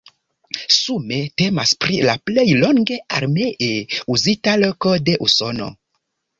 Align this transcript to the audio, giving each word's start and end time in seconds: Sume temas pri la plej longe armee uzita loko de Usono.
Sume 0.75 1.19
temas 1.41 1.73
pri 1.85 1.99
la 2.07 2.15
plej 2.31 2.47
longe 2.65 2.99
armee 3.21 3.71
uzita 4.17 4.59
loko 4.67 4.99
de 5.07 5.19
Usono. 5.31 5.73